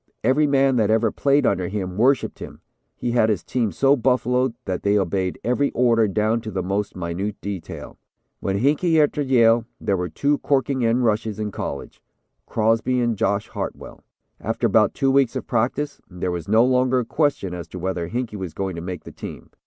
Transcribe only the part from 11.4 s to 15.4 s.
college, Crosby and Josh Hartwell. After about two weeks